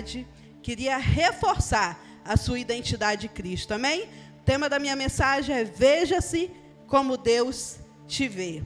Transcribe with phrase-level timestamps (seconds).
[0.00, 0.26] identidade.
[0.62, 3.72] Queria reforçar a sua identidade em Cristo.
[3.72, 4.04] Amém?
[4.40, 6.50] O tema da minha mensagem é Veja-se
[6.86, 8.62] como Deus te vê.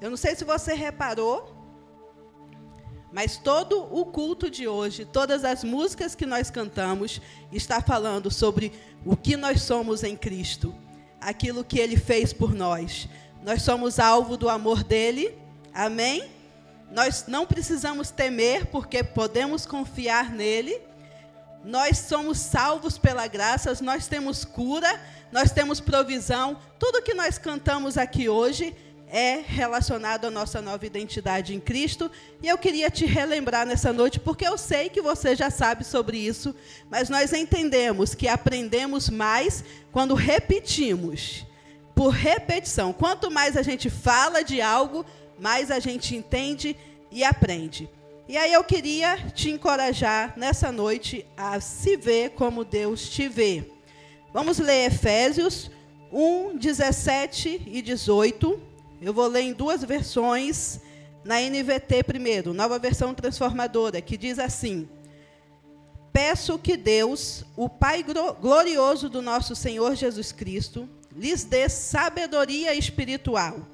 [0.00, 1.56] Eu não sei se você reparou,
[3.12, 7.20] mas todo o culto de hoje, todas as músicas que nós cantamos,
[7.52, 8.72] está falando sobre
[9.04, 10.74] o que nós somos em Cristo,
[11.20, 13.08] aquilo que Ele fez por nós.
[13.42, 15.36] Nós somos alvo do amor dele,
[15.72, 16.41] amém?
[16.92, 20.78] Nós não precisamos temer, porque podemos confiar nele.
[21.64, 26.58] Nós somos salvos pela graça, nós temos cura, nós temos provisão.
[26.78, 28.76] Tudo que nós cantamos aqui hoje
[29.08, 32.10] é relacionado à nossa nova identidade em Cristo.
[32.42, 36.18] E eu queria te relembrar nessa noite, porque eu sei que você já sabe sobre
[36.18, 36.54] isso,
[36.90, 41.46] mas nós entendemos que aprendemos mais quando repetimos.
[41.94, 42.92] Por repetição.
[42.92, 45.04] Quanto mais a gente fala de algo,
[45.42, 46.76] mais a gente entende
[47.10, 47.90] e aprende.
[48.28, 53.64] E aí eu queria te encorajar nessa noite a se ver como Deus te vê.
[54.32, 55.68] Vamos ler Efésios
[56.12, 58.60] 1, 17 e 18.
[59.02, 60.80] Eu vou ler em duas versões,
[61.24, 64.88] na NVT primeiro, nova versão transformadora, que diz assim:
[66.12, 68.04] Peço que Deus, o Pai
[68.40, 73.71] glorioso do nosso Senhor Jesus Cristo, lhes dê sabedoria espiritual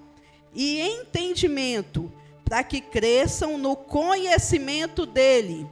[0.54, 2.12] e entendimento,
[2.44, 5.66] para que cresçam no conhecimento dele.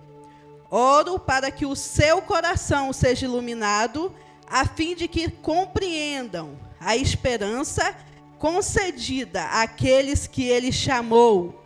[0.70, 4.12] Oro para que o seu coração seja iluminado,
[4.48, 7.96] a fim de que compreendam a esperança
[8.38, 11.62] concedida àqueles que ele chamou,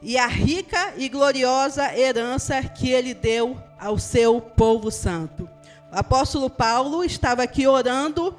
[0.00, 5.48] e a rica e gloriosa herança que ele deu ao seu povo santo.
[5.92, 8.34] O apóstolo Paulo estava aqui orando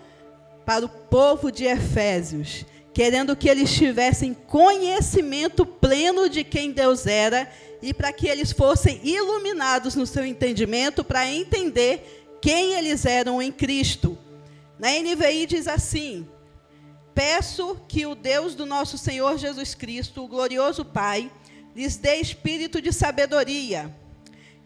[0.65, 7.51] para o povo de Efésios, querendo que eles tivessem conhecimento pleno de quem Deus era
[7.81, 13.51] e para que eles fossem iluminados no seu entendimento para entender quem eles eram em
[13.51, 14.17] Cristo.
[14.77, 16.27] Na NVI diz assim:
[17.13, 21.31] Peço que o Deus do nosso Senhor Jesus Cristo, o glorioso Pai,
[21.75, 23.93] lhes dê espírito de sabedoria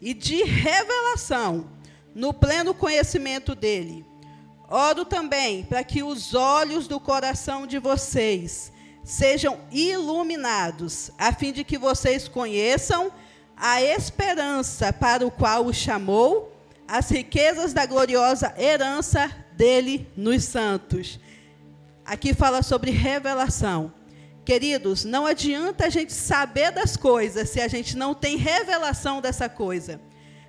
[0.00, 1.70] e de revelação
[2.14, 4.04] no pleno conhecimento dele.
[4.68, 11.64] Oro também para que os olhos do coração de vocês sejam iluminados, a fim de
[11.64, 13.12] que vocês conheçam
[13.56, 16.52] a esperança para o qual o chamou,
[16.88, 21.20] as riquezas da gloriosa herança dele nos santos
[22.04, 23.90] Aqui fala sobre revelação.
[24.44, 29.48] Queridos, não adianta a gente saber das coisas se a gente não tem revelação dessa
[29.48, 29.98] coisa.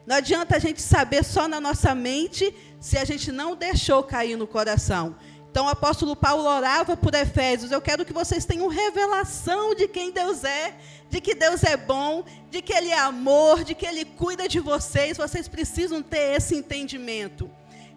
[0.06, 2.54] Não adianta a gente saber só na nossa mente
[2.86, 5.16] se a gente não deixou cair no coração.
[5.50, 7.72] Então o apóstolo Paulo orava por Efésios.
[7.72, 10.76] Eu quero que vocês tenham revelação de quem Deus é,
[11.10, 14.60] de que Deus é bom, de que Ele é amor, de que Ele cuida de
[14.60, 15.18] vocês.
[15.18, 17.50] Vocês precisam ter esse entendimento.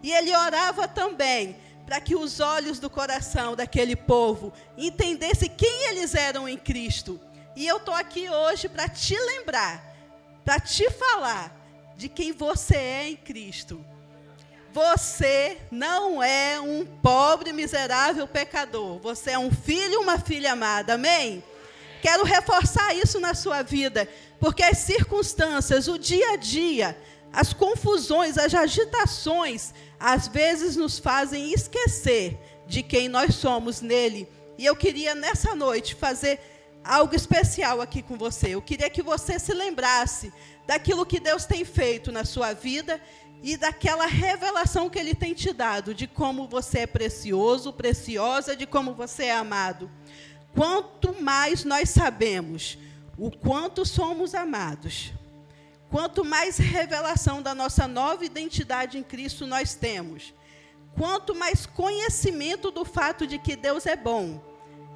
[0.02, 6.14] E ele orava também para que os olhos do coração daquele povo entendessem quem eles
[6.14, 7.20] eram em Cristo.
[7.54, 9.84] E eu estou aqui hoje para te lembrar,
[10.46, 11.54] para te falar
[11.94, 13.84] de quem você é em Cristo.
[14.72, 18.98] Você não é um pobre, miserável pecador.
[18.98, 20.94] Você é um filho, uma filha amada.
[20.94, 21.42] Amém?
[22.02, 24.08] Quero reforçar isso na sua vida,
[24.38, 26.96] porque as circunstâncias, o dia a dia,
[27.32, 34.28] as confusões, as agitações, às vezes nos fazem esquecer de quem nós somos nele.
[34.56, 36.40] E eu queria nessa noite fazer
[36.84, 38.54] algo especial aqui com você.
[38.54, 40.32] Eu queria que você se lembrasse
[40.66, 43.00] daquilo que Deus tem feito na sua vida
[43.42, 48.66] e daquela revelação que ele tem te dado de como você é precioso, preciosa, de
[48.66, 49.90] como você é amado.
[50.54, 52.78] Quanto mais nós sabemos
[53.16, 55.12] o quanto somos amados,
[55.90, 60.34] Quanto mais revelação da nossa nova identidade em Cristo nós temos,
[60.94, 64.42] quanto mais conhecimento do fato de que Deus é bom,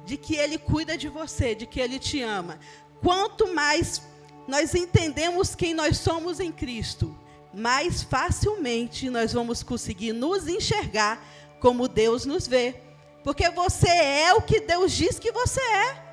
[0.05, 2.59] de que Ele cuida de você, de que Ele te ama,
[3.01, 4.03] quanto mais
[4.47, 7.17] nós entendemos quem nós somos em Cristo,
[7.53, 11.23] mais facilmente nós vamos conseguir nos enxergar
[11.59, 12.75] como Deus nos vê.
[13.23, 16.03] Porque você é o que Deus diz que você é.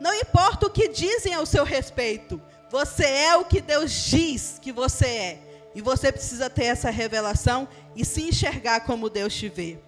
[0.00, 2.40] Não importa o que dizem ao seu respeito,
[2.70, 5.38] você é o que Deus diz que você é.
[5.74, 9.78] E você precisa ter essa revelação e se enxergar como Deus te vê.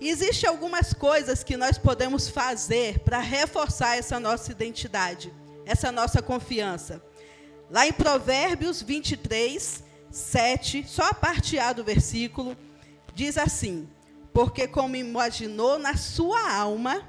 [0.00, 5.32] Existem algumas coisas que nós podemos fazer para reforçar essa nossa identidade,
[5.64, 7.02] essa nossa confiança.
[7.68, 12.56] Lá em Provérbios 23, 7, só a parte A do versículo,
[13.14, 13.88] diz assim:
[14.32, 17.02] Porque como imaginou na sua alma,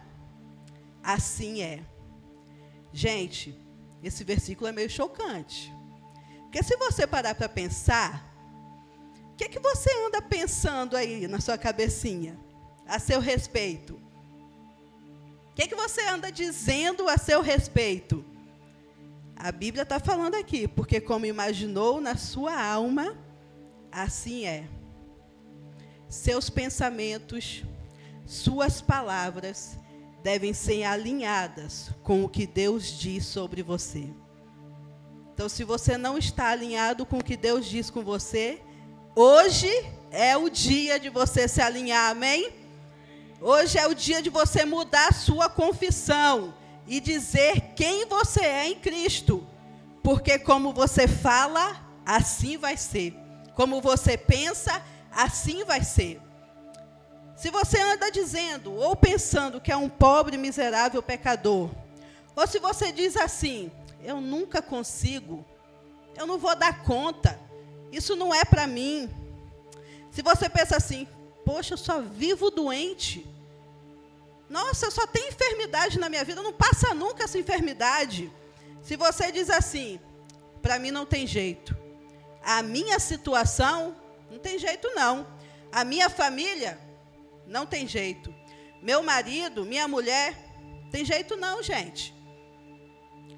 [1.04, 1.82] assim é.
[2.92, 3.58] Gente,
[4.02, 5.74] esse versículo é meio chocante.
[6.44, 8.34] Porque se você parar para pensar,
[9.32, 12.40] o que, é que você anda pensando aí na sua cabecinha
[12.88, 13.94] a seu respeito?
[15.52, 18.26] O que, é que você anda dizendo a seu respeito?
[19.40, 23.16] A Bíblia está falando aqui, porque como imaginou na sua alma,
[23.92, 24.68] assim é.
[26.10, 27.64] Seus pensamentos,
[28.26, 29.78] suas palavras
[30.24, 34.10] devem ser alinhadas com o que Deus diz sobre você.
[35.34, 38.60] Então, se você não está alinhado com o que Deus diz com você,
[39.16, 39.70] hoje
[40.10, 42.52] é o dia de você se alinhar, amém?
[43.40, 46.56] Hoje é o dia de você mudar a sua confissão
[46.88, 49.46] e dizer quem você é em Cristo.
[50.02, 53.14] Porque como você fala, assim vai ser.
[53.54, 54.82] Como você pensa,
[55.12, 56.22] assim vai ser.
[57.36, 61.70] Se você anda dizendo ou pensando que é um pobre, miserável pecador,
[62.36, 63.72] ou se você diz assim,
[64.04, 65.46] eu nunca consigo,
[66.16, 67.40] eu não vou dar conta,
[67.92, 69.10] isso não é para mim.
[70.12, 71.08] Se você pensa assim,
[71.46, 73.26] poxa, eu só vivo doente.
[74.50, 78.32] Nossa, só tenho enfermidade na minha vida, não passa nunca essa enfermidade.
[78.82, 80.00] Se você diz assim,
[80.62, 81.76] para mim não tem jeito.
[82.44, 83.96] A minha situação
[84.32, 85.28] não tem jeito não.
[85.72, 86.80] A minha família
[87.46, 88.34] não tem jeito.
[88.82, 90.34] Meu marido, minha mulher,
[90.92, 92.16] tem jeito não, gente.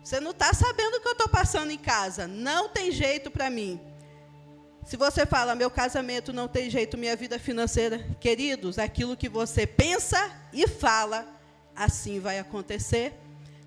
[0.03, 2.27] Você não está sabendo o que eu estou passando em casa.
[2.27, 3.79] Não tem jeito para mim.
[4.89, 9.67] Se você fala, meu casamento não tem jeito, minha vida financeira, queridos, aquilo que você
[9.67, 11.27] pensa e fala,
[11.75, 13.13] assim vai acontecer.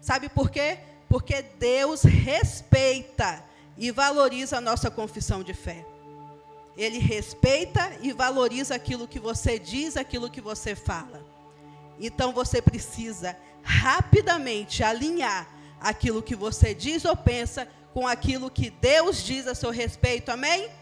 [0.00, 0.78] Sabe por quê?
[1.08, 3.40] Porque Deus respeita
[3.78, 5.86] e valoriza a nossa confissão de fé.
[6.76, 11.24] Ele respeita e valoriza aquilo que você diz, aquilo que você fala.
[12.00, 15.48] Então você precisa rapidamente alinhar
[15.80, 20.28] aquilo que você diz ou pensa com aquilo que Deus diz a seu respeito.
[20.28, 20.81] Amém?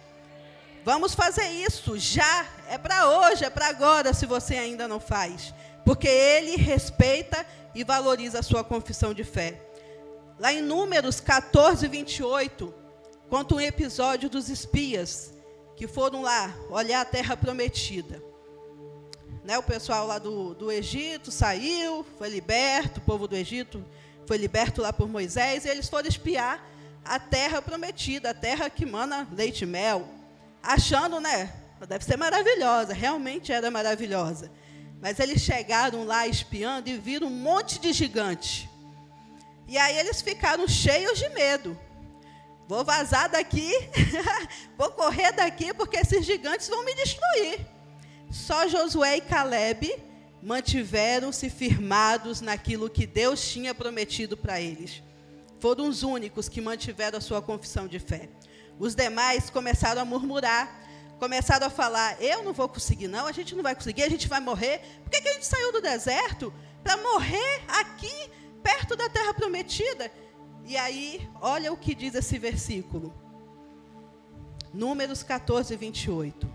[0.84, 2.46] Vamos fazer isso já.
[2.68, 5.54] É para hoje, é para agora, se você ainda não faz.
[5.84, 7.44] Porque Ele respeita
[7.74, 9.60] e valoriza a sua confissão de fé.
[10.38, 12.74] Lá em Números 14, 28,
[13.28, 15.34] conta um episódio dos espias
[15.76, 18.22] que foram lá olhar a terra prometida.
[19.44, 23.84] Né, o pessoal lá do, do Egito saiu, foi liberto, o povo do Egito
[24.26, 26.64] foi liberto lá por Moisés, e eles foram espiar
[27.04, 30.06] a terra prometida, a terra que mana leite e mel,
[30.62, 31.52] achando, né?
[31.88, 34.50] Deve ser maravilhosa, realmente era maravilhosa.
[35.00, 38.68] Mas eles chegaram lá espiando e viram um monte de gigante.
[39.66, 41.78] E aí eles ficaram cheios de medo.
[42.68, 43.72] Vou vazar daqui,
[44.76, 47.66] vou correr daqui, porque esses gigantes vão me destruir.
[48.30, 49.92] Só Josué e Caleb
[50.42, 55.02] mantiveram-se firmados naquilo que Deus tinha prometido para eles.
[55.58, 58.28] Foram os únicos que mantiveram a sua confissão de fé.
[58.80, 60.80] Os demais começaram a murmurar,
[61.18, 64.26] começaram a falar: Eu não vou conseguir, não, a gente não vai conseguir, a gente
[64.26, 64.80] vai morrer.
[65.04, 66.50] Por que, que a gente saiu do deserto?
[66.82, 68.30] Para morrer aqui,
[68.62, 70.10] perto da terra prometida.
[70.64, 73.12] E aí, olha o que diz esse versículo.
[74.72, 76.50] Números 14, 28.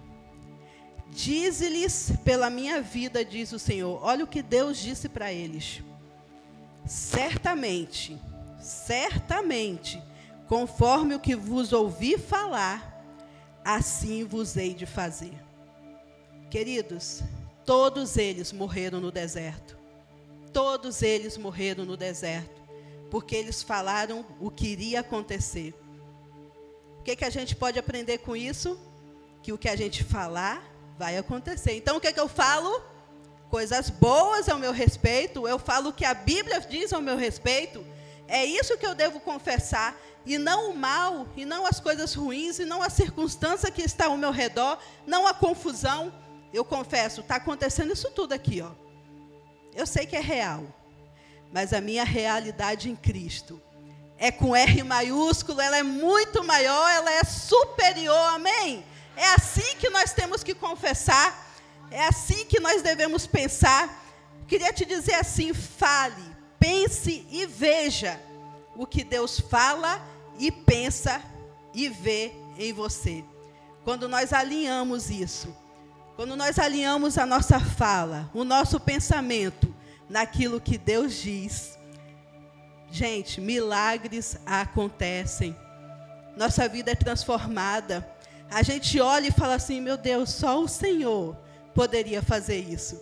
[1.11, 3.99] Dize-lhes pela minha vida, diz o Senhor.
[4.01, 5.83] Olha o que Deus disse para eles.
[6.87, 8.19] Certamente,
[8.59, 10.01] certamente,
[10.47, 13.03] conforme o que vos ouvi falar,
[13.63, 15.33] assim vos hei de fazer.
[16.49, 17.21] Queridos,
[17.65, 19.77] todos eles morreram no deserto.
[20.53, 22.61] Todos eles morreram no deserto,
[23.11, 25.73] porque eles falaram o que iria acontecer.
[26.99, 28.79] O que, que a gente pode aprender com isso?
[29.43, 30.63] Que o que a gente falar
[30.97, 31.75] vai acontecer.
[31.75, 32.81] Então o que, que eu falo?
[33.49, 37.85] Coisas boas ao meu respeito, eu falo o que a Bíblia diz ao meu respeito.
[38.27, 42.59] É isso que eu devo confessar, e não o mal, e não as coisas ruins,
[42.59, 46.11] e não a circunstância que está ao meu redor, não a confusão.
[46.51, 48.71] Eu confesso, está acontecendo isso tudo aqui, ó.
[49.73, 50.63] Eu sei que é real,
[51.51, 53.61] mas a minha realidade em Cristo
[54.17, 58.83] é com R maiúsculo, ela é muito maior, ela é superior, amém?
[59.15, 61.53] É assim que nós temos que confessar,
[61.91, 64.03] é assim que nós devemos pensar.
[64.47, 66.23] Queria te dizer assim: fale,
[66.59, 68.19] pense e veja
[68.75, 71.21] o que Deus fala e pensa
[71.73, 73.23] e vê em você.
[73.83, 75.55] Quando nós alinhamos isso,
[76.15, 79.73] quando nós alinhamos a nossa fala, o nosso pensamento
[80.09, 81.77] naquilo que Deus diz,
[82.89, 85.55] gente, milagres acontecem.
[86.37, 88.15] Nossa vida é transformada
[88.49, 91.35] a gente olha e fala assim: meu Deus, só o Senhor
[91.73, 93.01] poderia fazer isso.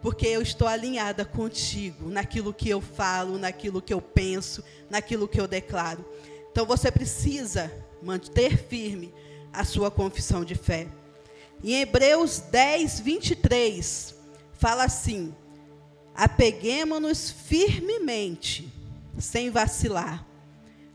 [0.00, 5.40] porque eu estou alinhada contigo naquilo que eu falo, naquilo que eu penso, naquilo que
[5.40, 6.04] eu declaro.
[6.58, 7.72] Então você precisa
[8.02, 9.14] manter firme
[9.52, 10.88] a sua confissão de fé.
[11.62, 14.12] Em Hebreus 10, 23,
[14.54, 15.32] fala assim:
[16.16, 18.74] apeguemos-nos firmemente,
[19.20, 20.26] sem vacilar,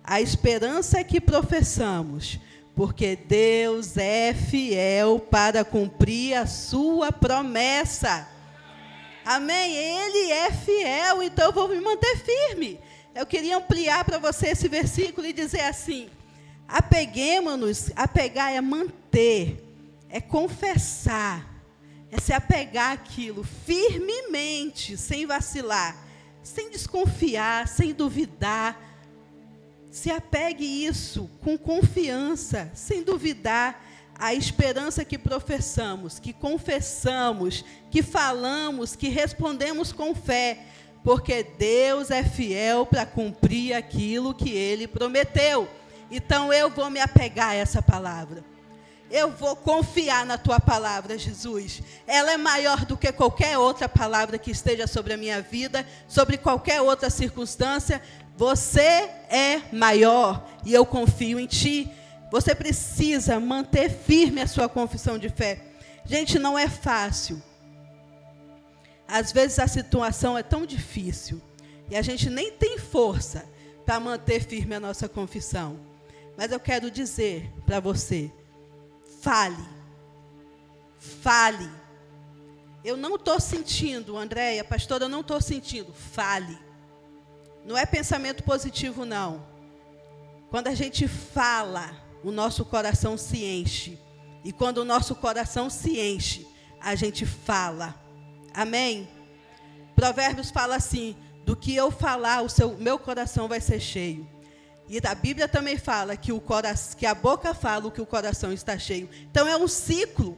[0.03, 2.37] a esperança que professamos,
[2.75, 8.27] porque Deus é fiel para cumprir a sua promessa.
[9.23, 9.73] Amém?
[9.77, 12.81] Ele é fiel, então eu vou me manter firme.
[13.15, 16.09] Eu queria ampliar para você esse versículo e dizer assim:
[16.67, 19.63] apeguemos-nos, apegar é manter,
[20.09, 21.47] é confessar,
[22.11, 25.95] é se apegar àquilo firmemente, sem vacilar,
[26.41, 28.81] sem desconfiar, sem duvidar.
[29.91, 33.79] Se apegue isso com confiança, sem duvidar
[34.17, 40.65] a esperança que professamos, que confessamos, que falamos, que respondemos com fé,
[41.03, 45.67] porque Deus é fiel para cumprir aquilo que ele prometeu.
[46.09, 48.43] Então eu vou me apegar a essa palavra.
[49.11, 51.83] Eu vou confiar na tua palavra, Jesus.
[52.07, 56.37] Ela é maior do que qualquer outra palavra que esteja sobre a minha vida, sobre
[56.37, 58.01] qualquer outra circunstância.
[58.35, 61.91] Você é maior e eu confio em ti.
[62.31, 65.61] Você precisa manter firme a sua confissão de fé.
[66.05, 67.39] Gente, não é fácil.
[69.13, 71.39] Às vezes a situação é tão difícil
[71.87, 73.47] e a gente nem tem força
[73.85, 75.79] para manter firme a nossa confissão.
[76.35, 78.31] Mas eu quero dizer para você:
[79.21, 79.63] fale.
[80.97, 81.69] Fale.
[82.83, 85.93] Eu não estou sentindo, Andréia, pastora, eu não estou sentindo.
[85.93, 86.57] Fale.
[87.63, 89.45] Não é pensamento positivo, não.
[90.49, 93.99] Quando a gente fala, o nosso coração se enche.
[94.43, 96.47] E quando o nosso coração se enche,
[96.81, 98.02] a gente fala.
[98.53, 99.07] Amém?
[99.95, 104.27] Provérbios fala assim: do que eu falar, o seu, meu coração vai ser cheio.
[104.87, 108.05] E a Bíblia também fala que, o coração, que a boca fala o que o
[108.05, 109.09] coração está cheio.
[109.31, 110.37] Então é um ciclo.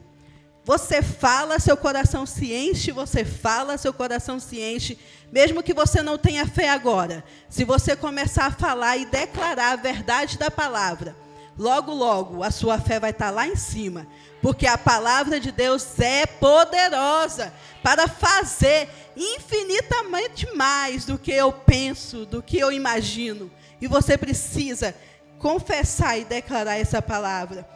[0.64, 4.98] Você fala, seu coração se enche, você fala, seu coração se enche,
[5.30, 7.22] mesmo que você não tenha fé agora.
[7.48, 11.14] Se você começar a falar e declarar a verdade da palavra,
[11.58, 14.06] logo, logo a sua fé vai estar lá em cima,
[14.42, 22.26] porque a palavra de Deus é poderosa para fazer infinitamente mais do que eu penso,
[22.26, 23.50] do que eu imagino.
[23.80, 24.94] E você precisa
[25.38, 27.66] confessar e declarar essa palavra.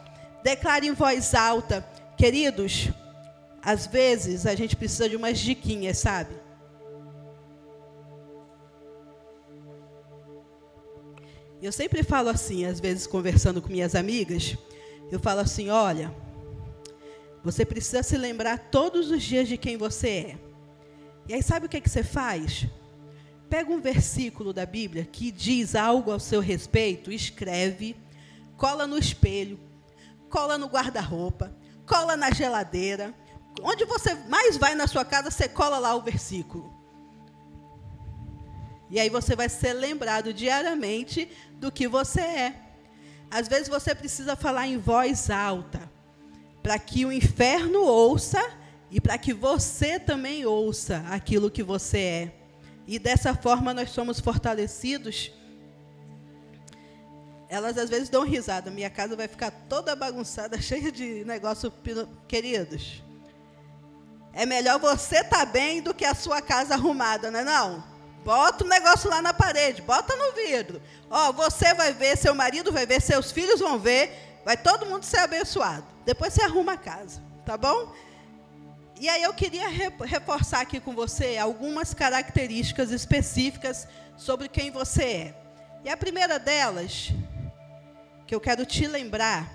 [0.43, 1.87] Declare em voz alta.
[2.17, 2.91] Queridos,
[3.63, 6.35] às vezes a gente precisa de umas diquinhas, sabe?
[11.63, 14.57] Eu sempre falo assim, às vezes conversando com minhas amigas,
[15.13, 16.15] eu falo assim: olha,
[17.45, 20.39] você precisa se lembrar todos os dias de quem você é.
[21.29, 22.67] E aí, sabe o que, é que você faz?
[23.49, 27.95] Pega um versículo da Bíblia que diz algo ao seu respeito, escreve,
[28.57, 29.61] cola no espelho,
[30.31, 31.55] cola no guarda-roupa,
[31.87, 33.15] cola na geladeira.
[33.63, 36.80] Onde você mais vai na sua casa, você cola lá o versículo.
[38.91, 42.55] E aí você vai ser lembrado diariamente do que você é.
[43.31, 45.89] Às vezes você precisa falar em voz alta,
[46.63, 48.43] para que o inferno ouça
[48.91, 52.33] e para que você também ouça aquilo que você é.
[52.87, 55.31] E dessa forma nós somos fortalecidos.
[57.49, 58.71] Elas às vezes dão risada.
[58.71, 61.73] Minha casa vai ficar toda bagunçada, cheia de negócio,
[62.27, 63.05] queridos.
[64.33, 67.90] É melhor você estar tá bem do que a sua casa arrumada, não é não?
[68.25, 70.81] Bota o negócio lá na parede, bota no vidro.
[71.11, 75.05] Ó, você vai ver, seu marido vai ver, seus filhos vão ver, vai todo mundo
[75.05, 75.85] ser abençoado.
[76.05, 77.93] Depois você arruma a casa, tá bom?
[79.01, 85.35] E aí eu queria reforçar aqui com você algumas características específicas sobre quem você é.
[85.83, 87.11] E a primeira delas,
[88.27, 89.51] que eu quero te lembrar,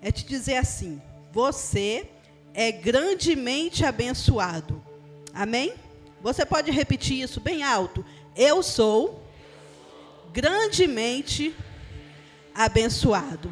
[0.00, 2.08] é te dizer assim: você
[2.54, 4.82] é grandemente abençoado.
[5.34, 5.74] Amém?
[6.22, 8.04] Você pode repetir isso bem alto.
[8.36, 9.22] Eu sou
[10.32, 11.54] grandemente
[12.54, 13.50] abençoado.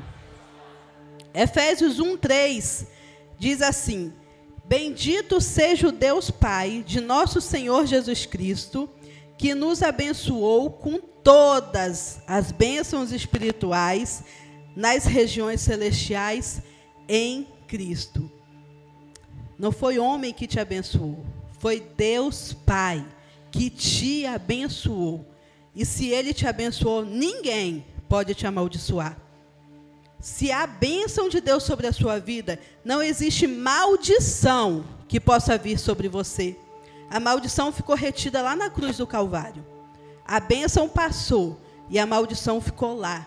[1.35, 2.87] Efésios 1:3
[3.39, 4.13] diz assim:
[4.65, 8.89] Bendito seja o Deus Pai de nosso Senhor Jesus Cristo,
[9.39, 14.23] que nos abençoou com todas as bênçãos espirituais
[14.77, 16.63] nas regiões celestiais
[17.09, 18.31] em Cristo.
[19.59, 21.25] Não foi homem que te abençoou,
[21.59, 23.05] foi Deus Pai
[23.50, 25.27] que te abençoou.
[25.75, 29.17] E se ele te abençoou, ninguém pode te amaldiçoar.
[30.21, 35.79] Se há bênção de Deus sobre a sua vida, não existe maldição que possa vir
[35.79, 36.57] sobre você.
[37.09, 39.65] A maldição ficou retida lá na cruz do Calvário.
[40.27, 43.27] A bênção passou e a maldição ficou lá.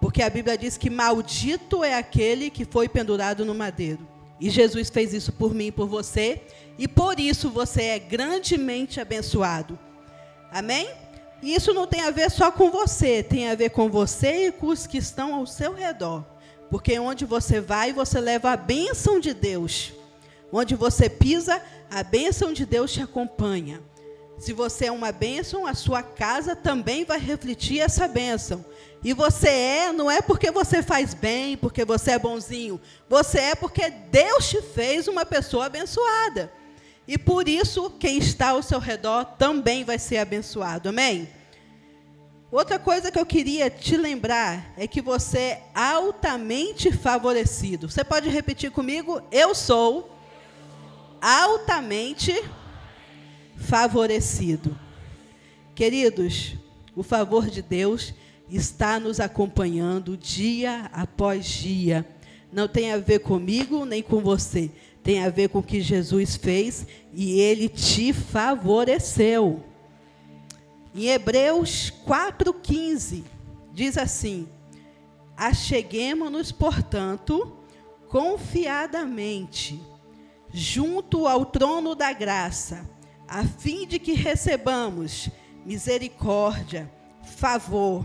[0.00, 4.11] Porque a Bíblia diz que maldito é aquele que foi pendurado no madeiro.
[4.42, 6.42] E Jesus fez isso por mim e por você,
[6.76, 9.78] e por isso você é grandemente abençoado.
[10.50, 10.90] Amém?
[11.40, 14.52] E isso não tem a ver só com você, tem a ver com você e
[14.52, 16.24] com os que estão ao seu redor.
[16.68, 19.92] Porque onde você vai, você leva a bênção de Deus.
[20.52, 23.80] Onde você pisa, a bênção de Deus te acompanha.
[24.38, 28.64] Se você é uma bênção, a sua casa também vai refletir essa bênção.
[29.04, 32.80] E você é, não é porque você faz bem, porque você é bonzinho.
[33.08, 36.52] Você é porque Deus te fez uma pessoa abençoada.
[37.06, 40.88] E por isso, quem está ao seu redor também vai ser abençoado.
[40.88, 41.28] Amém?
[42.50, 47.90] Outra coisa que eu queria te lembrar é que você é altamente favorecido.
[47.90, 49.20] Você pode repetir comigo?
[49.32, 50.14] Eu sou
[51.20, 52.44] altamente
[53.56, 54.78] favorecido.
[55.74, 56.54] Queridos,
[56.94, 58.12] o favor de Deus
[58.56, 62.06] está nos acompanhando dia após dia.
[62.52, 64.70] Não tem a ver comigo nem com você.
[65.02, 69.64] Tem a ver com o que Jesus fez e ele te favoreceu.
[70.94, 73.24] Em Hebreus 4,15,
[73.72, 74.46] diz assim:
[75.34, 77.56] Acheguemos-nos, portanto,
[78.08, 79.80] confiadamente,
[80.52, 82.86] junto ao trono da graça,
[83.26, 85.30] a fim de que recebamos
[85.64, 86.92] misericórdia,
[87.24, 88.04] favor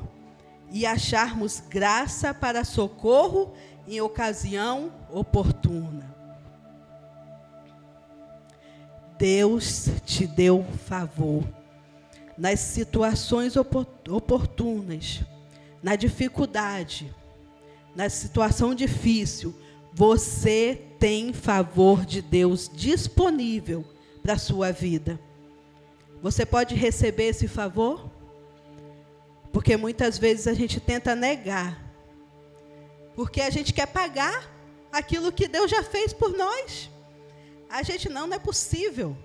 [0.72, 3.54] e acharmos graça para socorro
[3.88, 6.16] em ocasião oportuna.
[9.18, 11.44] Deus te deu favor
[12.38, 15.22] nas situações oportunas,
[15.82, 17.14] na dificuldade,
[17.96, 19.56] na situação difícil,
[19.92, 23.84] você tem favor de Deus disponível
[24.22, 25.20] para a sua vida.
[26.22, 28.12] Você pode receber esse favor?
[29.52, 31.84] Porque muitas vezes a gente tenta negar.
[33.16, 34.50] Porque a gente quer pagar
[34.92, 36.90] aquilo que Deus já fez por nós.
[37.70, 39.18] A gente não, não é possível.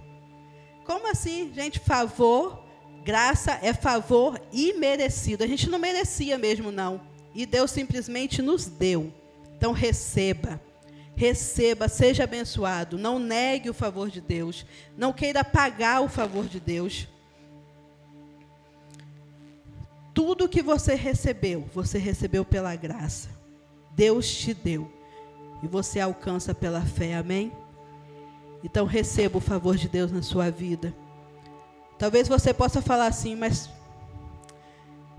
[0.85, 1.79] Como assim, gente?
[1.79, 2.65] Favor,
[3.05, 5.45] graça é favor imerecido.
[5.45, 7.01] A gente não merecia mesmo, não.
[7.35, 9.13] E Deus simplesmente nos deu.
[9.57, 10.61] Então receba.
[11.15, 12.99] Receba, seja abençoado.
[12.99, 14.67] Não negue o favor de Deus.
[14.97, 17.07] Não queira pagar o favor de Deus.
[20.15, 23.31] Tudo que você recebeu, você recebeu pela graça.
[23.95, 24.91] Deus te deu.
[25.63, 27.53] E você alcança pela fé, amém?
[28.65, 30.95] Então receba o favor de Deus na sua vida.
[31.99, 33.71] Talvez você possa falar assim, mas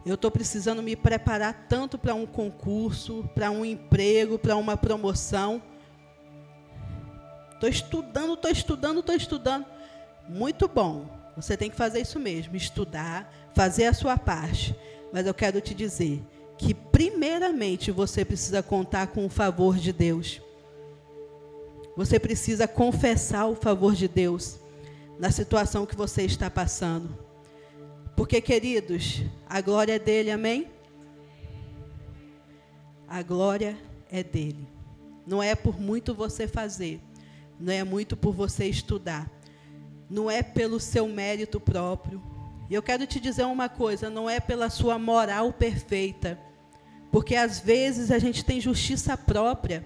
[0.05, 5.61] eu estou precisando me preparar tanto para um concurso, para um emprego, para uma promoção.
[7.53, 9.65] Estou estudando, estou estudando, estou estudando.
[10.27, 11.07] Muito bom.
[11.37, 14.75] Você tem que fazer isso mesmo, estudar, fazer a sua parte.
[15.11, 16.21] Mas eu quero te dizer
[16.57, 20.41] que, primeiramente, você precisa contar com o favor de Deus.
[21.95, 24.59] Você precisa confessar o favor de Deus
[25.19, 27.17] na situação que você está passando.
[28.15, 30.67] Porque, queridos, a glória é dele, amém?
[33.07, 33.77] A glória
[34.11, 34.67] é dele.
[35.25, 36.99] Não é por muito você fazer,
[37.59, 39.31] não é muito por você estudar,
[40.09, 42.21] não é pelo seu mérito próprio.
[42.73, 46.39] E eu quero te dizer uma coisa: não é pela sua moral perfeita,
[47.11, 49.85] porque às vezes a gente tem justiça própria.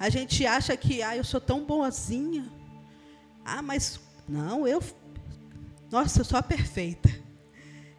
[0.00, 2.50] A gente acha que, ah, eu sou tão boazinha.
[3.44, 4.82] Ah, mas não, eu.
[5.90, 7.10] Nossa, eu sou a perfeita.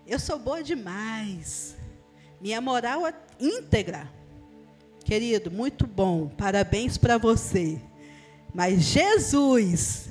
[0.08, 1.78] Eu sou boa demais.
[2.42, 4.12] Minha moral é íntegra.
[5.06, 6.30] Querido, muito bom.
[6.30, 7.80] Parabéns para você.
[8.56, 10.10] Mas Jesus,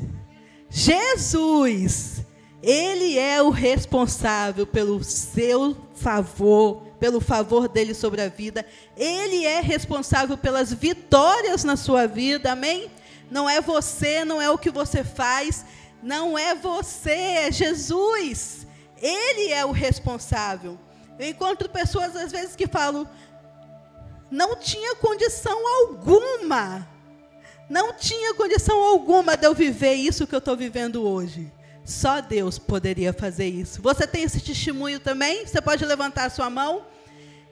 [0.70, 2.27] Jesus,
[2.62, 8.66] Ele é o responsável pelo seu favor, pelo favor dele sobre a vida.
[8.96, 12.90] Ele é responsável pelas vitórias na sua vida, amém?
[13.30, 15.64] Não é você, não é o que você faz,
[16.02, 18.66] não é você, é Jesus.
[19.00, 20.78] Ele é o responsável.
[21.18, 23.08] Eu encontro pessoas às vezes que falam:
[24.30, 26.86] não tinha condição alguma
[27.68, 31.52] não tinha condição alguma de eu viver isso que eu estou vivendo hoje.
[31.88, 33.80] Só Deus poderia fazer isso.
[33.80, 35.46] Você tem esse testemunho também?
[35.46, 36.84] Você pode levantar a sua mão?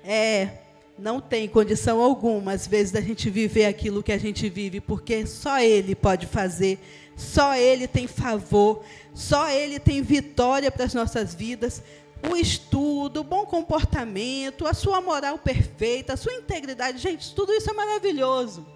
[0.04, 0.58] É,
[0.98, 5.24] não tem condição alguma, às vezes, da gente viver aquilo que a gente vive, porque
[5.26, 6.78] só Ele pode fazer,
[7.16, 11.82] só Ele tem favor, só Ele tem vitória para as nossas vidas.
[12.30, 17.70] O estudo, o bom comportamento, a sua moral perfeita, a sua integridade, gente, tudo isso
[17.70, 18.66] é maravilhoso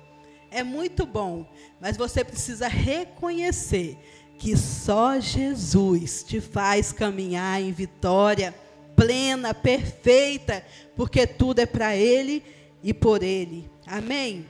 [0.51, 1.46] é muito bom,
[1.81, 3.96] mas você precisa reconhecer
[4.40, 8.55] que só Jesus te faz caminhar em vitória
[8.96, 10.64] plena, perfeita,
[10.96, 12.42] porque tudo é para Ele
[12.83, 13.70] e por Ele.
[13.87, 14.46] Amém?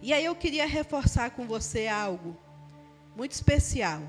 [0.00, 2.36] E aí eu queria reforçar com você algo
[3.16, 4.02] muito especial.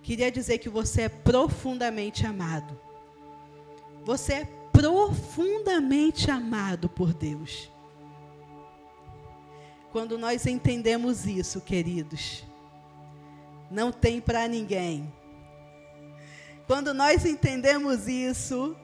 [0.00, 2.78] Queria dizer que você é profundamente amado.
[4.04, 7.68] Você é profundamente amado por Deus.
[9.96, 12.44] Quando nós entendemos isso, queridos,
[13.70, 15.10] não tem para ninguém.
[16.66, 18.76] Quando nós entendemos isso,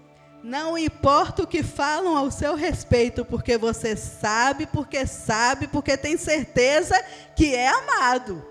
[0.42, 6.16] não importa o que falam ao seu respeito, porque você sabe, porque sabe, porque tem
[6.16, 6.98] certeza
[7.36, 8.42] que é amado.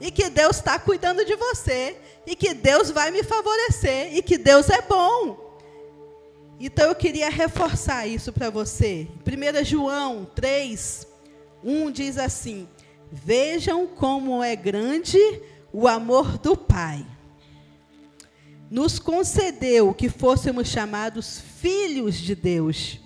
[0.00, 1.96] E que Deus está cuidando de você.
[2.26, 4.16] E que Deus vai me favorecer.
[4.16, 5.60] E que Deus é bom.
[6.58, 9.06] Então eu queria reforçar isso para você.
[9.24, 11.13] 1 João 3,
[11.64, 12.68] 1 diz assim:
[13.10, 15.18] Vejam como é grande
[15.72, 17.06] o amor do Pai.
[18.70, 23.00] Nos concedeu que fôssemos chamados filhos de Deus,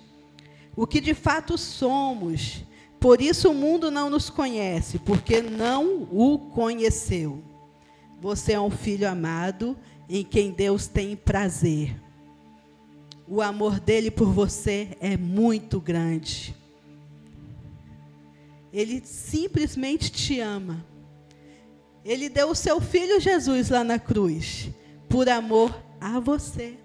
[0.75, 2.63] o que de fato somos.
[2.99, 7.41] Por isso o mundo não nos conhece, porque não o conheceu.
[8.19, 9.77] Você é um filho amado
[10.09, 11.95] em quem Deus tem prazer.
[13.25, 16.58] O amor dele por você é muito grande.
[18.71, 20.85] Ele simplesmente te ama.
[22.03, 24.69] Ele deu o seu filho Jesus lá na cruz,
[25.07, 26.77] por amor a você.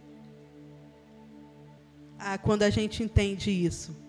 [2.18, 4.03] Ah, quando a gente entende isso.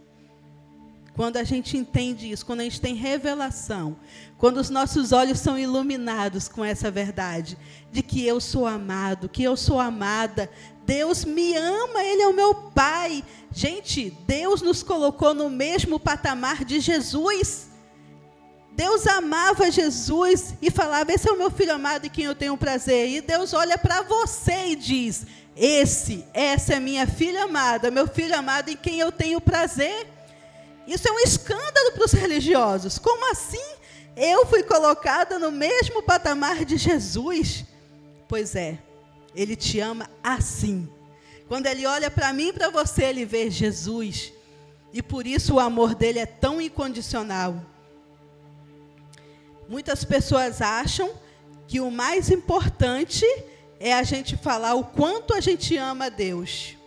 [1.15, 3.95] Quando a gente entende isso, quando a gente tem revelação,
[4.37, 7.57] quando os nossos olhos são iluminados com essa verdade,
[7.89, 10.49] de que eu sou amado, que eu sou amada,
[10.85, 13.23] Deus me ama, Ele é o meu Pai.
[13.49, 17.69] Gente, Deus nos colocou no mesmo patamar de Jesus.
[18.73, 22.57] Deus amava Jesus e falava: Esse é o meu filho amado em quem eu tenho
[22.57, 23.09] prazer.
[23.09, 25.25] E Deus olha para você e diz:
[25.55, 30.13] Esse, essa é minha filha amada, meu filho amado em quem eu tenho prazer.
[30.87, 32.97] Isso é um escândalo para os religiosos.
[32.99, 33.63] Como assim?
[34.15, 37.65] Eu fui colocada no mesmo patamar de Jesus?
[38.27, 38.79] Pois é,
[39.35, 40.89] Ele te ama assim.
[41.47, 44.31] Quando Ele olha para mim e para você, Ele vê Jesus.
[44.93, 47.61] E por isso o amor dele é tão incondicional.
[49.67, 51.11] Muitas pessoas acham
[51.67, 53.25] que o mais importante
[53.79, 56.77] é a gente falar o quanto a gente ama Deus.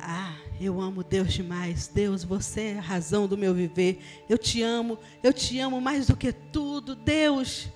[0.00, 1.88] Ah, eu amo Deus demais.
[1.88, 4.00] Deus, você é a razão do meu viver.
[4.28, 6.94] Eu te amo, eu te amo mais do que tudo.
[6.94, 7.68] Deus,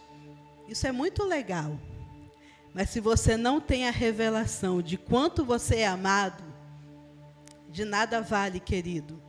[0.69, 1.79] isso é muito legal.
[2.75, 6.43] Mas se você não tem a revelação de quanto você é amado,
[7.71, 9.23] de nada vale, querido.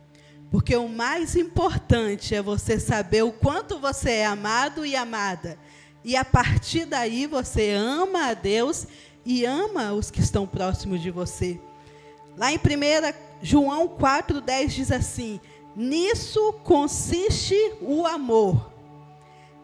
[0.50, 5.58] Porque o mais importante é você saber o quanto você é amado e amada.
[6.04, 8.86] E a partir daí você ama a Deus
[9.24, 11.60] e ama os que estão próximos de você.
[12.36, 12.60] Lá em 1
[13.46, 15.38] João 4,10 diz assim:
[15.76, 18.72] Nisso consiste o amor.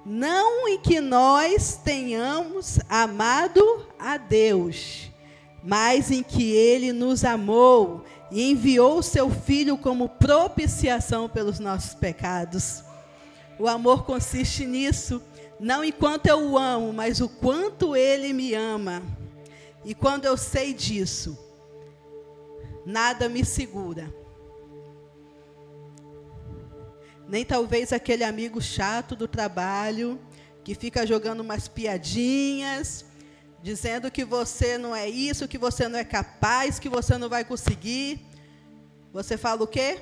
[0.05, 5.11] Não em que nós tenhamos amado a Deus,
[5.65, 11.95] mas em que Ele nos amou e enviou o seu Filho como propiciação pelos nossos
[11.95, 12.85] pecados.
[13.59, 15.23] O amor consiste nisso,
[15.59, 19.03] não enquanto eu o amo, mas o quanto Ele me ama.
[19.87, 21.39] E quando eu sei disso,
[22.85, 24.13] nada me segura.
[27.29, 30.19] Nem talvez aquele amigo chato do trabalho,
[30.65, 33.05] que fica jogando umas piadinhas,
[33.63, 37.45] dizendo que você não é isso, que você não é capaz, que você não vai
[37.45, 38.21] conseguir.
[39.13, 40.01] Você fala o quê?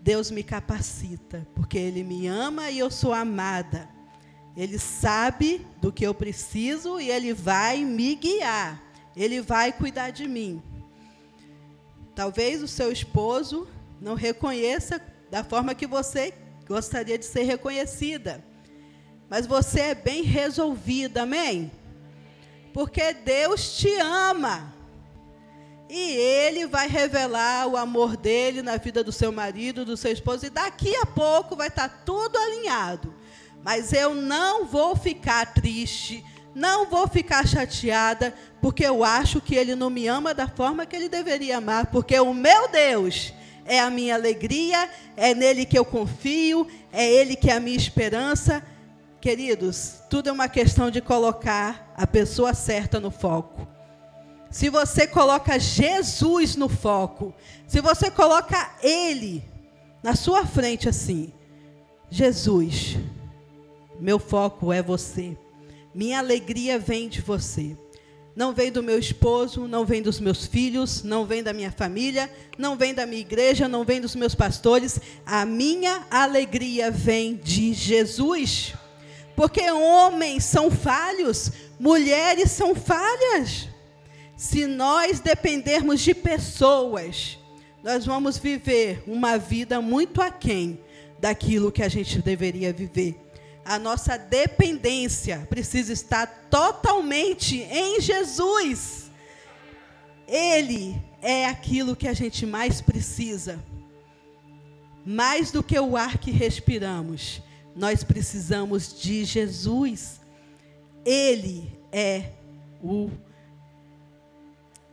[0.00, 3.88] Deus me capacita, porque Ele me ama e eu sou amada.
[4.56, 8.82] Ele sabe do que eu preciso e Ele vai me guiar.
[9.16, 10.62] Ele vai cuidar de mim.
[12.14, 13.66] Talvez o seu esposo
[14.00, 15.00] não reconheça
[15.30, 16.32] da forma que você
[16.66, 18.44] gostaria de ser reconhecida.
[19.28, 21.72] Mas você é bem resolvida, amém?
[22.72, 24.72] Porque Deus te ama.
[25.88, 30.46] E Ele vai revelar o amor dele na vida do seu marido, do seu esposo.
[30.46, 33.14] E daqui a pouco vai estar tudo alinhado.
[33.62, 36.24] Mas eu não vou ficar triste,
[36.54, 40.94] não vou ficar chateada, porque eu acho que ele não me ama da forma que
[40.94, 43.32] ele deveria amar, porque o meu Deus
[43.64, 47.76] é a minha alegria, é nele que eu confio, é ele que é a minha
[47.76, 48.62] esperança.
[49.20, 53.66] Queridos, tudo é uma questão de colocar a pessoa certa no foco.
[54.50, 57.34] Se você coloca Jesus no foco,
[57.66, 59.42] se você coloca Ele
[60.00, 61.32] na sua frente assim,
[62.08, 62.96] Jesus,
[63.98, 65.36] meu foco é você.
[65.94, 67.76] Minha alegria vem de você.
[68.34, 72.28] Não vem do meu esposo, não vem dos meus filhos, não vem da minha família,
[72.58, 75.00] não vem da minha igreja, não vem dos meus pastores.
[75.24, 78.74] A minha alegria vem de Jesus.
[79.36, 83.68] Porque homens são falhos, mulheres são falhas.
[84.36, 87.38] Se nós dependermos de pessoas,
[87.84, 90.80] nós vamos viver uma vida muito aquém
[91.20, 93.23] daquilo que a gente deveria viver.
[93.64, 99.10] A nossa dependência precisa estar totalmente em Jesus.
[100.28, 103.58] Ele é aquilo que a gente mais precisa.
[105.06, 107.42] Mais do que o ar que respiramos,
[107.74, 110.20] nós precisamos de Jesus.
[111.04, 112.30] Ele é
[112.82, 113.10] o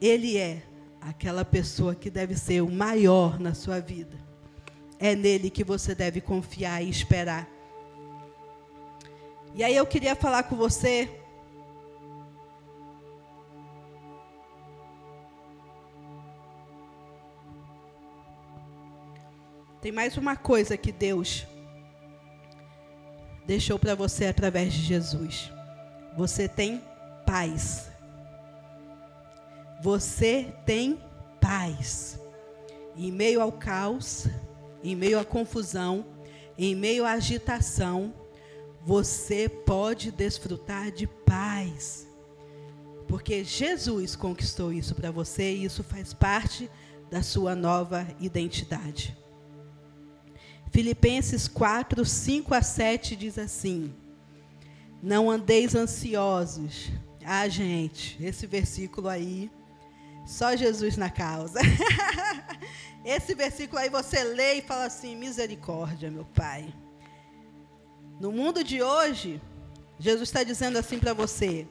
[0.02, 0.64] ele é
[1.00, 4.18] aquela pessoa que deve ser o maior na sua vida.
[4.98, 7.48] É nele que você deve confiar e esperar.
[9.54, 11.10] E aí eu queria falar com você.
[19.82, 21.46] Tem mais uma coisa que Deus
[23.46, 25.52] deixou para você através de Jesus.
[26.16, 26.82] Você tem
[27.26, 27.92] paz.
[29.82, 30.98] Você tem
[31.42, 32.20] paz.
[32.96, 34.28] Em meio ao caos,
[34.82, 36.06] em meio à confusão,
[36.58, 38.14] em meio à agitação,
[38.86, 42.08] você pode desfrutar de paz.
[43.08, 46.70] Porque Jesus conquistou isso para você e isso faz parte
[47.10, 49.18] da sua nova identidade.
[50.72, 53.94] Filipenses 4, 5 a 7 diz assim:
[55.04, 56.90] Não andeis ansiosos.
[57.26, 59.52] Ah, gente, esse versículo aí,
[60.26, 61.60] só Jesus na causa.
[63.04, 66.74] esse versículo aí você lê e fala assim: misericórdia, meu Pai.
[68.22, 69.42] No mundo de hoje,
[69.98, 71.66] Jesus está dizendo assim para você: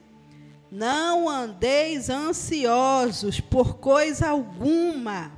[0.69, 5.31] não andeis ansiosos por coisa alguma,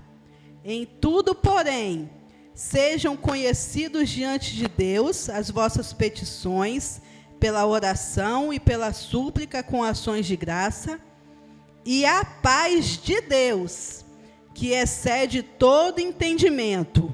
[0.65, 2.09] em tudo, porém,
[2.55, 6.99] sejam conhecidos diante de Deus as vossas petições,
[7.39, 10.99] pela oração e pela súplica com ações de graça,
[11.85, 14.03] e a paz de Deus,
[14.51, 17.13] que excede todo entendimento,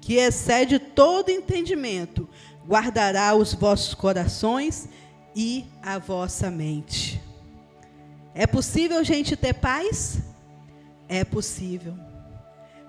[0.00, 2.28] que excede todo entendimento,
[2.68, 4.88] guardará os vossos corações
[5.34, 7.20] e a vossa mente.
[8.34, 10.18] É possível, gente, ter paz?
[11.08, 11.94] É possível.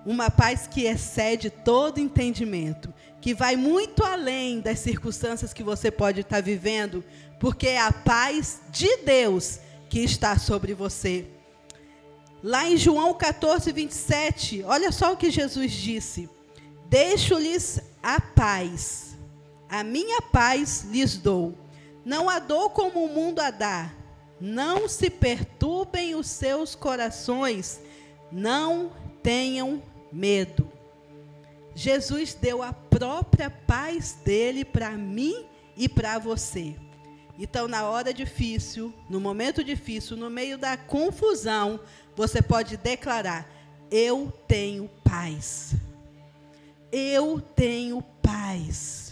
[0.06, 6.22] Uma paz que excede todo entendimento, que vai muito além das circunstâncias que você pode
[6.22, 7.04] estar vivendo,
[7.39, 11.26] porque é a paz de Deus que está sobre você.
[12.44, 16.30] Lá em João 14, 27, olha só o que Jesus disse:
[16.89, 19.09] Deixo-lhes a paz
[19.69, 21.53] a minha paz lhes dou.
[22.03, 23.91] Não a dou como o mundo a dá.
[24.41, 27.79] Não se perturbem os seus corações.
[28.32, 30.71] Não tenham medo.
[31.75, 35.45] Jesus deu a própria paz dele para mim
[35.77, 36.75] e para você.
[37.38, 41.79] Então, na hora difícil, no momento difícil, no meio da confusão,
[42.15, 43.49] você pode declarar:
[43.89, 45.73] Eu tenho paz.
[46.91, 49.09] Eu tenho paz.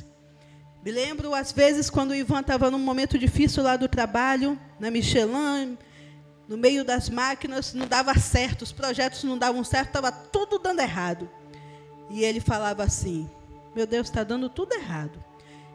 [0.88, 4.90] Me lembro, às vezes, quando o Ivan estava num momento difícil lá do trabalho, na
[4.90, 5.78] Michelin,
[6.48, 10.80] no meio das máquinas, não dava certo, os projetos não davam certo, estava tudo dando
[10.80, 11.30] errado.
[12.10, 13.30] E ele falava assim:
[13.76, 15.22] Meu Deus, está dando tudo errado.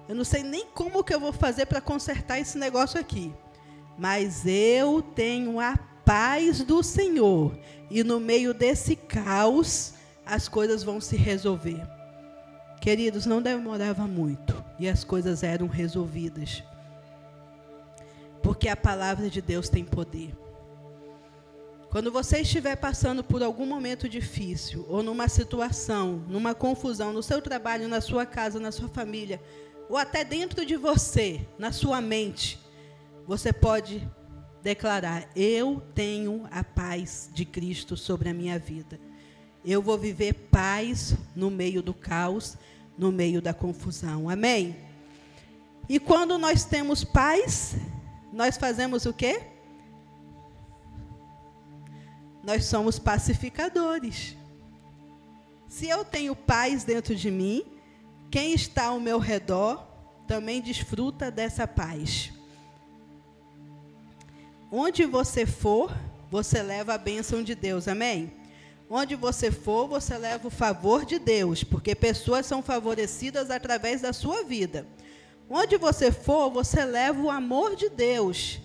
[0.09, 3.35] Eu não sei nem como que eu vou fazer para consertar esse negócio aqui.
[3.99, 7.55] Mas eu tenho a paz do Senhor.
[7.91, 9.93] E no meio desse caos,
[10.25, 11.87] as coisas vão se resolver.
[12.83, 16.65] Queridos, não demorava muito e as coisas eram resolvidas.
[18.43, 20.37] Porque a palavra de Deus tem poder.
[21.91, 27.41] Quando você estiver passando por algum momento difícil, ou numa situação, numa confusão, no seu
[27.41, 29.41] trabalho, na sua casa, na sua família,
[29.89, 32.59] ou até dentro de você, na sua mente,
[33.25, 34.03] você pode
[34.61, 38.99] declarar: Eu tenho a paz de Cristo sobre a minha vida.
[39.65, 42.57] Eu vou viver paz no meio do caos,
[42.99, 44.29] no meio da confusão.
[44.29, 44.77] Amém?
[45.89, 47.77] E quando nós temos paz,
[48.33, 49.43] nós fazemos o quê?
[52.43, 54.37] Nós somos pacificadores.
[55.69, 57.65] Se eu tenho paz dentro de mim,
[58.31, 59.87] quem está ao meu redor
[60.27, 62.33] também desfruta dessa paz.
[64.71, 65.95] Onde você for,
[66.31, 67.87] você leva a bênção de Deus.
[67.87, 68.42] Amém?
[68.95, 74.13] Onde você for, você leva o favor de Deus, porque pessoas são favorecidas através da
[74.13, 74.87] sua vida.
[75.49, 78.61] Onde você for, você leva o amor de Deus.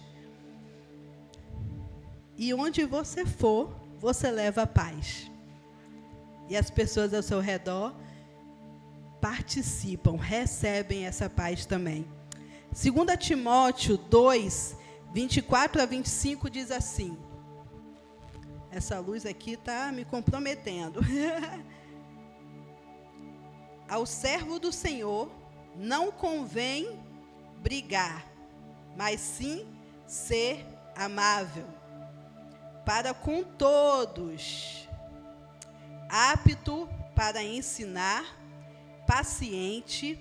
[2.35, 5.31] E onde você for, você leva a paz.
[6.49, 7.95] E as pessoas ao seu redor
[9.21, 12.05] participam, recebem essa paz também.
[12.73, 14.75] 2 Timóteo 2,
[15.13, 17.17] 24 a 25 diz assim:
[18.71, 20.99] essa luz aqui está me comprometendo.
[23.87, 25.31] Ao servo do Senhor
[25.75, 26.99] não convém
[27.61, 28.25] brigar,
[28.95, 29.65] mas sim
[30.05, 31.65] ser amável
[32.87, 34.87] para com todos,
[36.07, 38.39] apto para ensinar,
[39.05, 40.17] paciente,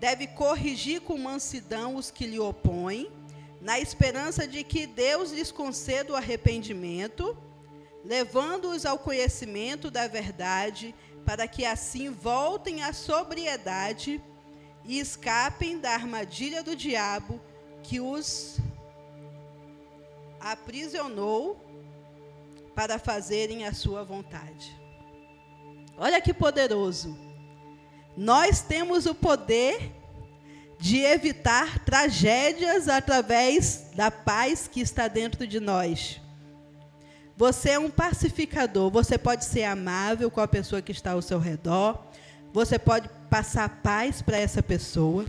[0.00, 3.12] deve corrigir com mansidão os que lhe opõem,
[3.60, 7.36] na esperança de que Deus lhes conceda o arrependimento
[8.06, 14.22] levando-os ao conhecimento da verdade, para que assim voltem à sobriedade
[14.84, 17.40] e escapem da armadilha do diabo
[17.82, 18.58] que os
[20.38, 21.60] aprisionou
[22.76, 24.80] para fazerem a sua vontade.
[25.98, 27.18] Olha que poderoso.
[28.16, 29.92] Nós temos o poder
[30.78, 36.20] de evitar tragédias através da paz que está dentro de nós.
[37.36, 38.90] Você é um pacificador.
[38.90, 42.02] Você pode ser amável com a pessoa que está ao seu redor.
[42.52, 45.26] Você pode passar paz para essa pessoa.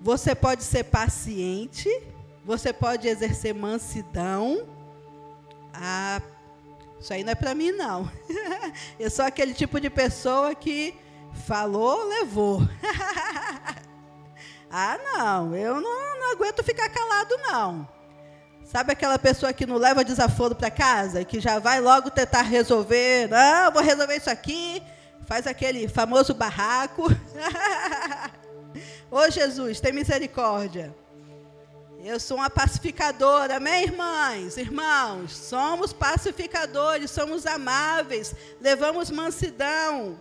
[0.00, 1.88] Você pode ser paciente.
[2.46, 4.66] Você pode exercer mansidão.
[5.74, 6.22] Ah,
[6.98, 8.10] isso aí não é para mim, não.
[8.98, 10.94] Eu sou aquele tipo de pessoa que
[11.46, 12.62] falou, levou.
[14.70, 15.54] ah, não.
[15.54, 17.99] Eu não, não aguento ficar calado, não.
[18.70, 23.28] Sabe aquela pessoa que não leva desaforo para casa, que já vai logo tentar resolver,
[23.28, 24.80] não, vou resolver isso aqui,
[25.26, 27.08] faz aquele famoso barraco.
[29.10, 30.94] Ô Jesus, tem misericórdia.
[32.04, 34.56] Eu sou uma pacificadora, amém, irmãs?
[34.56, 40.16] Irmãos, somos pacificadores, somos amáveis, levamos mansidão.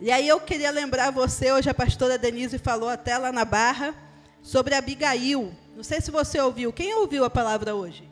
[0.00, 3.94] E aí eu queria lembrar você, hoje a pastora Denise falou até lá na barra,
[4.42, 5.54] sobre Abigail.
[5.80, 6.74] Não sei se você ouviu.
[6.74, 8.06] Quem ouviu a palavra hoje?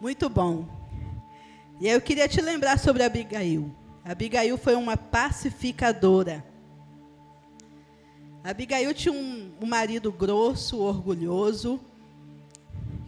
[0.00, 0.66] Muito bom.
[1.80, 3.72] E eu queria te lembrar sobre Abigail.
[4.04, 6.44] Abigail foi uma pacificadora.
[8.42, 11.80] Abigail tinha um, um marido grosso, orgulhoso,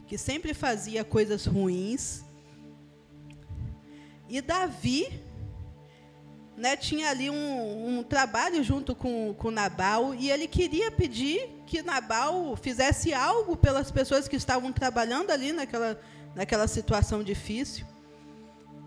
[0.07, 2.23] que sempre fazia coisas ruins.
[4.29, 5.21] E Davi
[6.59, 11.83] né, tinha ali um, um, trabalho junto com, com Nabal e ele queria pedir que
[11.83, 15.99] Nabal fizesse algo pelas pessoas que estavam trabalhando ali naquela,
[16.35, 17.87] naquela situação difícil.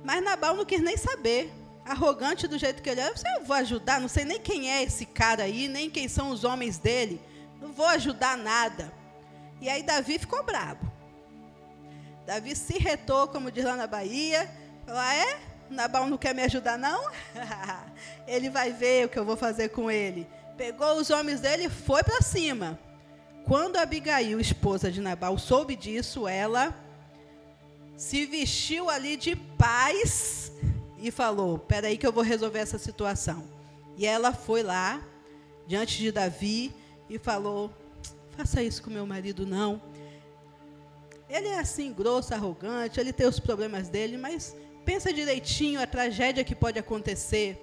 [0.04, 1.52] Mas Nabal não quis nem saber.
[1.86, 5.04] Arrogante do jeito que ele era, eu vou ajudar, não sei nem quem é esse
[5.04, 7.20] cara aí, nem quem são os homens dele.
[7.60, 8.94] Não vou ajudar nada.
[9.60, 10.92] E aí Davi ficou bravo.
[12.26, 14.50] Davi se retou, como diz lá na Bahia.
[14.86, 15.51] Falou, ah, é?
[15.72, 17.10] Nabal não quer me ajudar, não?
[18.28, 20.28] ele vai ver o que eu vou fazer com ele.
[20.58, 22.80] Pegou os homens dele e foi para cima.
[23.46, 26.76] Quando Abigail, esposa de Nabal, soube disso, ela
[27.98, 30.52] se vestiu ali de paz
[30.98, 33.44] e falou: Peraí, que eu vou resolver essa situação.
[33.98, 35.02] E ela foi lá,
[35.68, 36.74] diante de Davi,
[37.10, 37.74] e falou:
[38.38, 39.82] Faça isso com meu marido, não.
[41.30, 46.44] Ele é assim, grosso, arrogante, ele tem os problemas dele, mas Pensa direitinho a tragédia
[46.44, 47.58] que pode acontecer.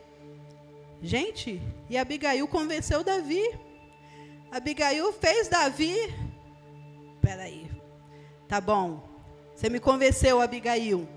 [1.03, 3.43] Gente, e Abigail convenceu Davi.
[4.51, 5.97] Abigail fez Davi.
[7.21, 7.71] Peraí.
[8.49, 9.07] Tá bom.
[9.55, 11.09] Você me convenceu, Abigail.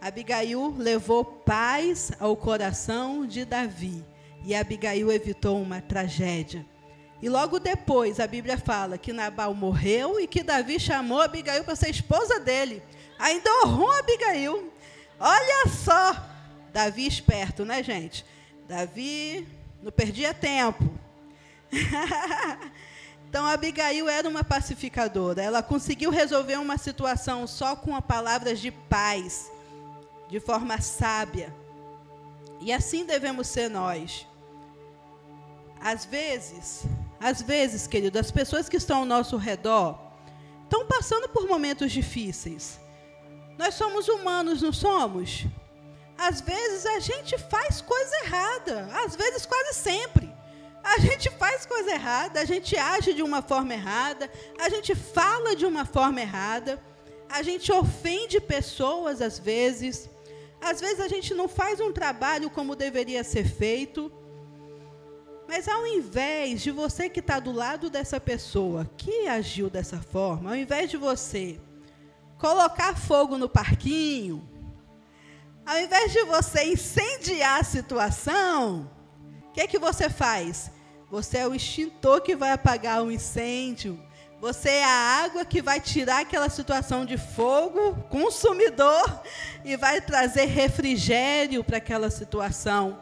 [0.00, 4.04] Abigail levou paz ao coração de Davi.
[4.44, 6.66] E Abigail evitou uma tragédia.
[7.20, 11.76] E logo depois a Bíblia fala que Nabal morreu e que Davi chamou Abigail para
[11.76, 12.82] ser esposa dele.
[13.18, 14.71] Ainda honrou Abigail.
[15.24, 16.16] Olha só,
[16.72, 18.26] Davi esperto, né, gente?
[18.66, 19.46] Davi
[19.80, 20.82] não perdia tempo.
[23.28, 25.40] então, Abigail era uma pacificadora.
[25.40, 29.48] Ela conseguiu resolver uma situação só com palavras de paz,
[30.28, 31.54] de forma sábia.
[32.60, 34.26] E assim devemos ser nós.
[35.80, 36.84] Às vezes,
[37.20, 39.96] às vezes, querido, as pessoas que estão ao nosso redor
[40.64, 42.81] estão passando por momentos difíceis.
[43.58, 45.46] Nós somos humanos, não somos?
[46.16, 50.32] Às vezes a gente faz coisa errada, às vezes quase sempre.
[50.82, 55.54] A gente faz coisa errada, a gente age de uma forma errada, a gente fala
[55.54, 56.82] de uma forma errada,
[57.28, 60.08] a gente ofende pessoas às vezes,
[60.60, 64.12] Às vezes a gente não faz um trabalho como deveria ser feito.
[65.48, 70.50] Mas ao invés de você que está do lado dessa pessoa que agiu dessa forma,
[70.50, 71.58] ao invés de você
[72.42, 74.42] colocar fogo no parquinho,
[75.64, 78.90] ao invés de você incendiar a situação,
[79.48, 80.68] o que, é que você faz?
[81.08, 83.96] Você é o extintor que vai apagar o incêndio.
[84.40, 89.22] Você é a água que vai tirar aquela situação de fogo consumidor
[89.64, 92.98] e vai trazer refrigério para aquela situação.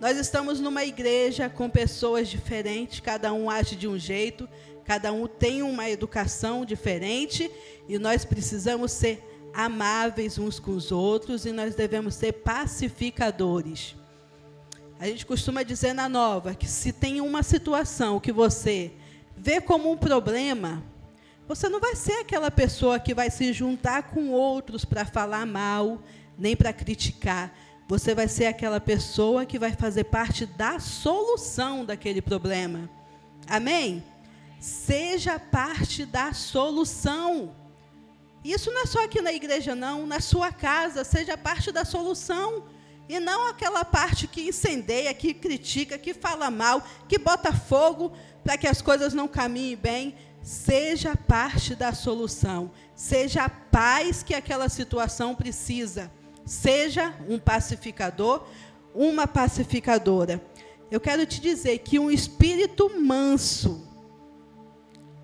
[0.00, 4.48] Nós estamos numa igreja com pessoas diferentes, cada um age de um jeito,
[4.82, 7.50] cada um tem uma educação diferente
[7.86, 9.22] e nós precisamos ser
[9.52, 13.94] amáveis uns com os outros e nós devemos ser pacificadores.
[14.98, 18.92] A gente costuma dizer na nova que se tem uma situação que você
[19.36, 20.82] vê como um problema,
[21.46, 26.02] você não vai ser aquela pessoa que vai se juntar com outros para falar mal,
[26.38, 27.54] nem para criticar
[27.90, 32.88] você vai ser aquela pessoa que vai fazer parte da solução daquele problema.
[33.48, 34.04] Amém?
[34.60, 37.52] Seja parte da solução.
[38.44, 40.06] Isso não é só aqui na igreja, não.
[40.06, 42.62] Na sua casa, seja parte da solução.
[43.08, 48.12] E não aquela parte que incendeia, que critica, que fala mal, que bota fogo
[48.44, 50.14] para que as coisas não caminhem bem.
[50.44, 52.70] Seja parte da solução.
[52.94, 56.08] Seja a paz que aquela situação precisa.
[56.50, 58.44] Seja um pacificador,
[58.92, 60.42] uma pacificadora.
[60.90, 63.88] Eu quero te dizer que um espírito manso,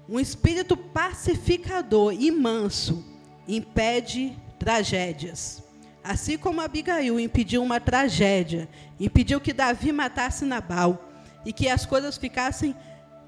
[0.08, 3.04] um espírito pacificador e manso,
[3.48, 5.64] impede tragédias.
[6.04, 8.68] Assim como Abigail impediu uma tragédia,
[9.00, 11.10] impediu que Davi matasse Nabal
[11.44, 12.72] e que as coisas ficassem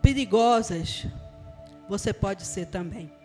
[0.00, 1.04] perigosas,
[1.88, 3.17] você pode ser também.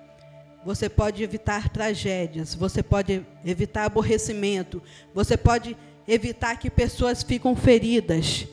[0.66, 4.82] Você pode evitar tragédias, você pode evitar aborrecimento,
[5.14, 5.76] você pode
[6.08, 8.48] evitar que pessoas ficam feridas,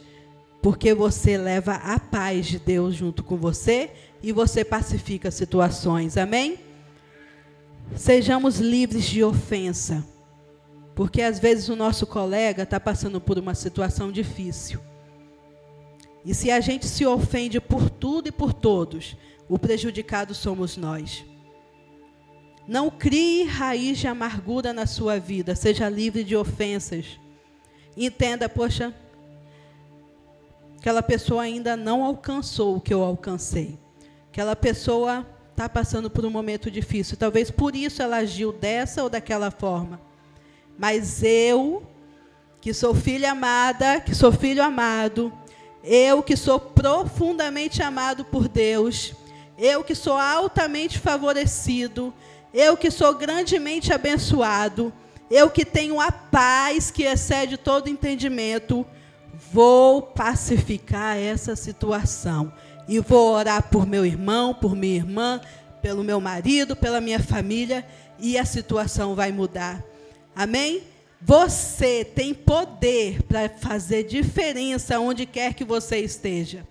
[0.61, 3.91] porque você leva a paz de Deus junto com você
[4.23, 6.17] e você pacifica situações.
[6.17, 6.59] Amém?
[7.97, 10.05] Sejamos livres de ofensa,
[10.95, 14.81] porque às vezes o nosso colega está passando por uma situação difícil.
[16.25, 19.17] E se a gente se ofende por tudo e por todos,
[19.49, 21.25] o prejudicado somos nós.
[22.71, 25.57] Não crie raiz de amargura na sua vida.
[25.57, 27.19] Seja livre de ofensas.
[27.97, 28.95] Entenda, poxa,
[30.79, 33.77] aquela pessoa ainda não alcançou o que eu alcancei.
[34.31, 37.17] Aquela pessoa está passando por um momento difícil.
[37.17, 40.01] Talvez por isso ela agiu dessa ou daquela forma.
[40.79, 41.83] Mas eu,
[42.61, 45.33] que sou filha amada, que sou filho amado,
[45.83, 49.13] eu que sou profundamente amado por Deus,
[49.59, 52.15] eu que sou altamente favorecido,
[52.53, 54.93] eu que sou grandemente abençoado,
[55.31, 58.85] eu que tenho a paz que excede todo entendimento,
[59.53, 62.53] vou pacificar essa situação.
[62.89, 65.41] E vou orar por meu irmão, por minha irmã,
[65.81, 67.87] pelo meu marido, pela minha família,
[68.19, 69.83] e a situação vai mudar.
[70.35, 70.83] Amém?
[71.23, 76.67] Você tem poder para fazer diferença onde quer que você esteja.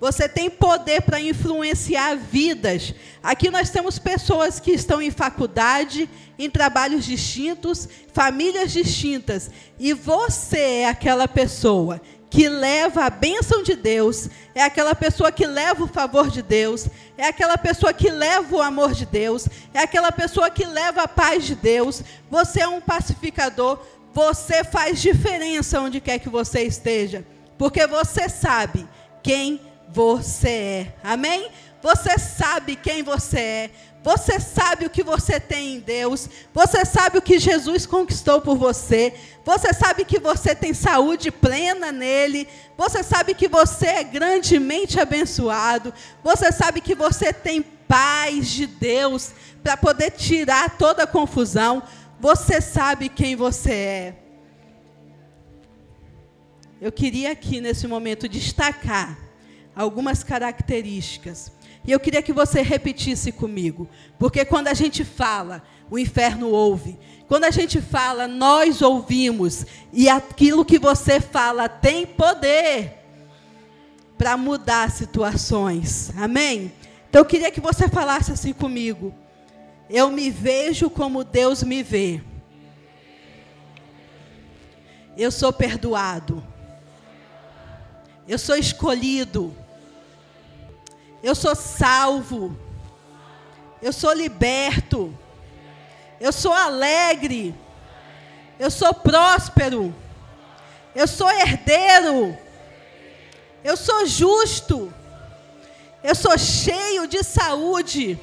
[0.00, 2.94] Você tem poder para influenciar vidas.
[3.22, 9.50] Aqui nós temos pessoas que estão em faculdade, em trabalhos distintos, famílias distintas.
[9.78, 12.00] E você é aquela pessoa
[12.34, 16.88] que leva a bênção de Deus, é aquela pessoa que leva o favor de Deus,
[17.16, 21.08] é aquela pessoa que leva o amor de Deus, é aquela pessoa que leva a
[21.08, 22.02] paz de Deus.
[22.28, 23.78] Você é um pacificador,
[24.12, 27.24] você faz diferença onde quer que você esteja,
[27.56, 28.84] porque você sabe
[29.22, 29.60] quem
[29.94, 30.94] você é.
[31.04, 31.50] Amém?
[31.80, 33.70] Você sabe quem você é.
[34.02, 36.28] Você sabe o que você tem em Deus.
[36.52, 39.14] Você sabe o que Jesus conquistou por você.
[39.44, 42.48] Você sabe que você tem saúde plena nele.
[42.76, 45.94] Você sabe que você é grandemente abençoado.
[46.22, 49.32] Você sabe que você tem paz de Deus
[49.62, 51.82] para poder tirar toda a confusão.
[52.20, 54.14] Você sabe quem você é.
[56.80, 59.23] Eu queria aqui nesse momento destacar
[59.74, 61.52] algumas características.
[61.86, 66.98] E eu queria que você repetisse comigo, porque quando a gente fala, o inferno ouve.
[67.28, 73.04] Quando a gente fala, nós ouvimos, e aquilo que você fala tem poder
[74.16, 76.12] para mudar situações.
[76.16, 76.72] Amém?
[77.08, 79.14] Então eu queria que você falasse assim comigo.
[79.88, 82.22] Eu me vejo como Deus me vê.
[85.16, 86.42] Eu sou perdoado.
[88.26, 89.54] Eu sou escolhido.
[91.24, 92.54] Eu sou salvo.
[93.80, 95.16] Eu sou liberto.
[96.20, 97.54] Eu sou alegre.
[98.58, 99.94] Eu sou próspero.
[100.94, 102.36] Eu sou herdeiro.
[103.64, 104.92] Eu sou justo.
[106.02, 108.20] Eu sou cheio de saúde.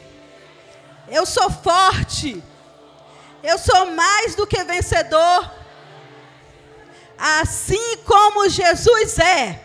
[1.07, 2.43] Eu sou forte.
[3.41, 5.51] Eu sou mais do que vencedor.
[7.17, 9.59] Assim como Jesus é,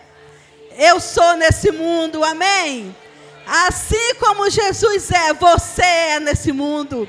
[0.79, 2.25] eu sou nesse mundo.
[2.25, 2.97] Amém?
[3.47, 7.09] Assim como Jesus é, você é nesse mundo.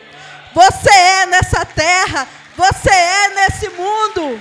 [0.54, 2.28] Você é nessa terra.
[2.56, 4.40] Você é nesse mundo.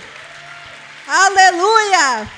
[1.08, 2.28] Aleluia!